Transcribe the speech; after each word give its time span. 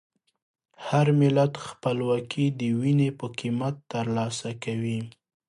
هر 0.87 1.07
ملت 1.21 1.53
خپلواکي 1.67 2.45
د 2.59 2.61
وینې 2.79 3.09
په 3.19 3.25
قیمت 3.39 3.75
ترلاسه 3.93 4.49
کوي. 4.63 4.99